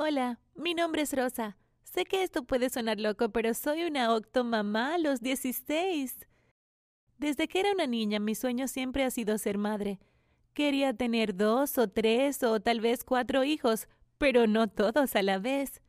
[0.00, 1.56] Hola, mi nombre es Rosa.
[1.82, 6.28] Sé que esto puede sonar loco, pero soy una octomamá a los 16.
[7.18, 9.98] Desde que era una niña, mi sueño siempre ha sido ser madre.
[10.54, 13.88] Quería tener dos o tres o tal vez cuatro hijos,
[14.18, 15.82] pero no todos a la vez.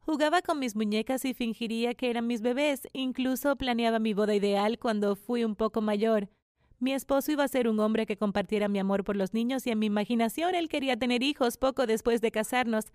[0.00, 2.88] Jugaba con mis muñecas y fingiría que eran mis bebés.
[2.92, 6.28] Incluso planeaba mi boda ideal cuando fui un poco mayor.
[6.78, 9.70] Mi esposo iba a ser un hombre que compartiera mi amor por los niños y
[9.70, 12.92] en mi imaginación él quería tener hijos poco después de casarnos.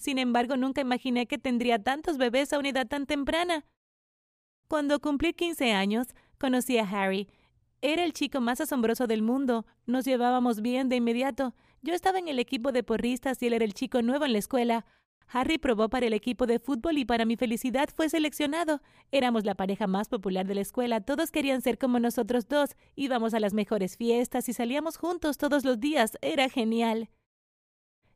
[0.00, 3.66] Sin embargo, nunca imaginé que tendría tantos bebés a una edad tan temprana.
[4.66, 6.08] Cuando cumplí 15 años,
[6.38, 7.28] conocí a Harry.
[7.82, 9.66] Era el chico más asombroso del mundo.
[9.84, 11.54] Nos llevábamos bien de inmediato.
[11.82, 14.38] Yo estaba en el equipo de porristas y él era el chico nuevo en la
[14.38, 14.86] escuela.
[15.28, 18.80] Harry probó para el equipo de fútbol y para mi felicidad fue seleccionado.
[19.12, 23.34] Éramos la pareja más popular de la escuela, todos querían ser como nosotros dos, íbamos
[23.34, 27.10] a las mejores fiestas y salíamos juntos todos los días, era genial.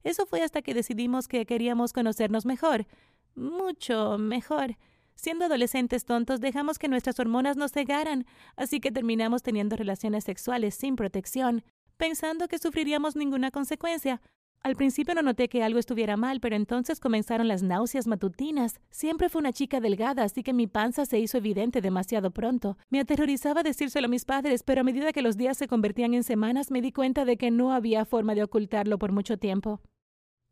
[0.05, 2.87] Eso fue hasta que decidimos que queríamos conocernos mejor,
[3.35, 4.77] mucho mejor.
[5.17, 10.75] Siendo adolescentes tontos, dejamos que nuestras hormonas nos cegaran, así que terminamos teniendo relaciones sexuales
[10.75, 11.65] sin protección,
[11.97, 14.21] pensando que sufriríamos ninguna consecuencia,
[14.65, 18.81] al principio no noté que algo estuviera mal, pero entonces comenzaron las náuseas matutinas.
[18.91, 22.79] Siempre fue una chica delgada, así que mi panza se hizo evidente demasiado pronto.
[22.89, 26.25] Me aterrorizaba decírselo a mis padres, pero a medida que los días se convertían en
[26.25, 29.83] semanas me di cuenta de que no había forma de ocultarlo por mucho tiempo.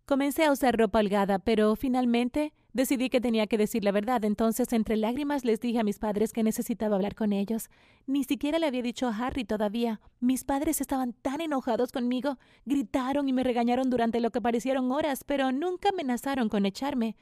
[0.04, 4.24] Comencé a usar ropa holgada, pero finalmente decidí que tenía que decir la verdad.
[4.24, 7.70] Entonces, entre lágrimas, les dije a mis padres que necesitaba hablar con ellos.
[8.06, 10.00] Ni siquiera le había dicho a Harry todavía.
[10.18, 12.38] Mis padres estaban tan enojados conmigo.
[12.64, 17.14] Gritaron y me regañaron durante lo que parecieron horas, pero nunca amenazaron con echarme.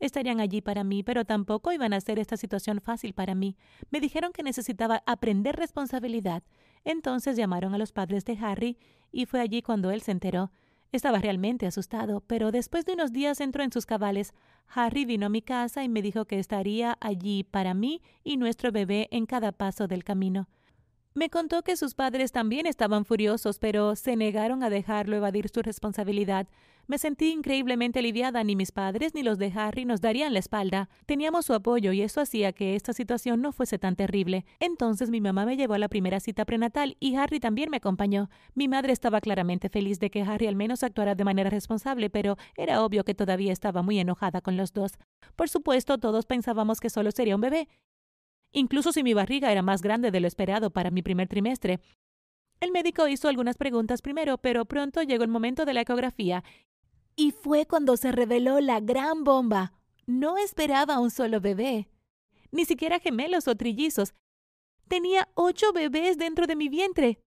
[0.00, 3.56] Estarían allí para mí, pero tampoco iban a hacer esta situación fácil para mí.
[3.90, 6.42] Me dijeron que necesitaba aprender responsabilidad.
[6.84, 8.76] Entonces llamaron a los padres de Harry
[9.12, 10.50] y fue allí cuando él se enteró.
[10.94, 14.32] Estaba realmente asustado, pero después de unos días entró en sus cabales.
[14.68, 18.70] Harry vino a mi casa y me dijo que estaría allí para mí y nuestro
[18.70, 20.46] bebé en cada paso del camino.
[21.16, 25.62] Me contó que sus padres también estaban furiosos, pero se negaron a dejarlo evadir su
[25.62, 26.48] responsabilidad.
[26.88, 28.42] Me sentí increíblemente aliviada.
[28.42, 30.88] Ni mis padres ni los de Harry nos darían la espalda.
[31.06, 34.44] Teníamos su apoyo y eso hacía que esta situación no fuese tan terrible.
[34.58, 38.28] Entonces mi mamá me llevó a la primera cita prenatal y Harry también me acompañó.
[38.54, 42.36] Mi madre estaba claramente feliz de que Harry al menos actuara de manera responsable, pero
[42.56, 44.98] era obvio que todavía estaba muy enojada con los dos.
[45.36, 47.68] Por supuesto, todos pensábamos que solo sería un bebé,
[48.54, 51.80] incluso si mi barriga era más grande de lo esperado para mi primer trimestre.
[52.60, 56.42] El médico hizo algunas preguntas primero, pero pronto llegó el momento de la ecografía.
[57.16, 59.72] Y fue cuando se reveló la gran bomba.
[60.06, 61.88] No esperaba un solo bebé.
[62.50, 64.14] Ni siquiera gemelos o trillizos.
[64.88, 67.18] Tenía ocho bebés dentro de mi vientre.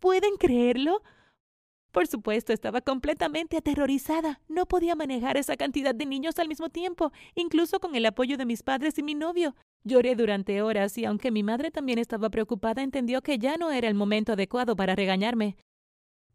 [0.00, 1.02] ¿Pueden creerlo?
[1.92, 4.40] Por supuesto, estaba completamente aterrorizada.
[4.48, 8.46] No podía manejar esa cantidad de niños al mismo tiempo, incluso con el apoyo de
[8.46, 9.56] mis padres y mi novio.
[9.82, 13.88] Lloré durante horas y aunque mi madre también estaba preocupada, entendió que ya no era
[13.88, 15.56] el momento adecuado para regañarme.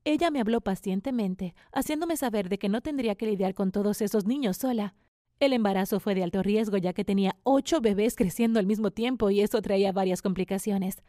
[0.03, 4.25] Ella me habló pacientemente, haciéndome saber de que no tendría que lidiar con todos esos
[4.25, 4.95] niños sola.
[5.39, 9.29] El embarazo fue de alto riesgo ya que tenía ocho bebés creciendo al mismo tiempo
[9.29, 11.03] y eso traía varias complicaciones.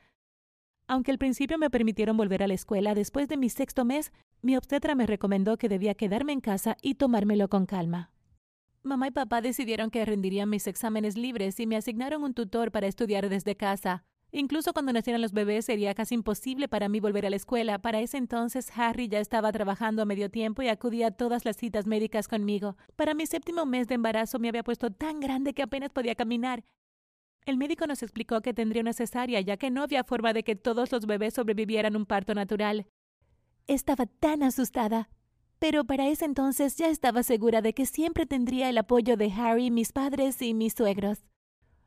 [0.89, 4.57] Aunque al principio me permitieron volver a la escuela, después de mi sexto mes, mi
[4.57, 8.13] obstetra me recomendó que debía quedarme en casa y tomármelo con calma.
[8.87, 12.87] Mamá y papá decidieron que rendirían mis exámenes libres y me asignaron un tutor para
[12.87, 14.05] estudiar desde casa.
[14.31, 17.81] Incluso cuando nacieran los bebés sería casi imposible para mí volver a la escuela.
[17.81, 21.57] Para ese entonces Harry ya estaba trabajando a medio tiempo y acudía a todas las
[21.57, 22.77] citas médicas conmigo.
[22.95, 26.63] Para mi séptimo mes de embarazo me había puesto tan grande que apenas podía caminar.
[27.45, 30.55] El médico nos explicó que tendría una cesárea, ya que no había forma de que
[30.55, 32.87] todos los bebés sobrevivieran un parto natural.
[33.67, 35.09] Estaba tan asustada,
[35.59, 39.71] pero para ese entonces ya estaba segura de que siempre tendría el apoyo de Harry,
[39.71, 41.25] mis padres y mis suegros.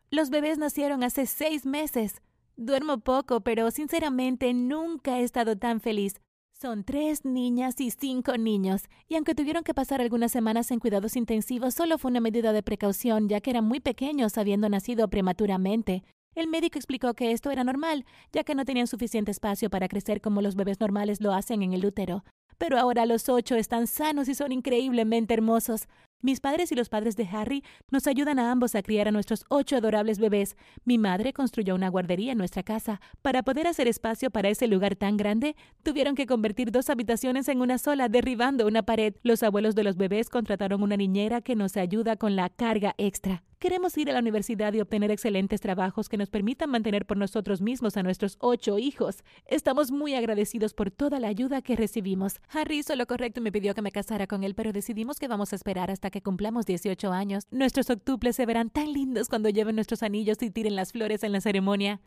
[0.09, 2.21] Los bebés nacieron hace seis meses.
[2.55, 6.19] Duermo poco, pero sinceramente nunca he estado tan feliz.
[6.59, 11.15] Son tres niñas y cinco niños, y aunque tuvieron que pasar algunas semanas en cuidados
[11.15, 16.03] intensivos, solo fue una medida de precaución, ya que eran muy pequeños habiendo nacido prematuramente.
[16.35, 20.19] El médico explicó que esto era normal, ya que no tenían suficiente espacio para crecer
[20.19, 22.23] como los bebés normales lo hacen en el útero
[22.59, 25.87] pero ahora los ocho están sanos y son increíblemente hermosos.
[26.21, 29.45] Mis padres y los padres de Harry nos ayudan a ambos a criar a nuestros
[29.47, 30.57] ocho adorables bebés.
[30.83, 32.99] Mi madre construyó una guardería en nuestra casa.
[33.21, 37.61] Para poder hacer espacio para ese lugar tan grande, tuvieron que convertir dos habitaciones en
[37.61, 39.15] una sola, derribando una pared.
[39.23, 43.43] Los abuelos de los bebés contrataron una niñera que nos ayuda con la carga extra.
[43.59, 47.59] Queremos ir a la universidad y obtener excelentes trabajos que nos permitan mantener por nosotros
[47.59, 49.25] mismos a nuestros ocho hijos.
[49.47, 52.39] Estamos muy agradecidos por toda la ayuda que recibimos.
[52.47, 55.27] Harry hizo lo correcto y me pidió que me casara con él, pero decidimos que
[55.27, 57.47] vamos a esperar hasta que cumplamos 18 años.
[57.51, 61.33] Nuestros octuples se verán tan lindos cuando lleven nuestros anillos y tiren las flores en
[61.33, 61.99] la ceremonia.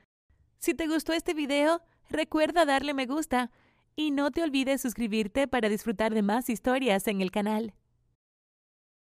[0.58, 3.50] Si te gustó este video, recuerda darle me gusta
[3.94, 7.74] y no te olvides suscribirte para disfrutar de más historias en el canal.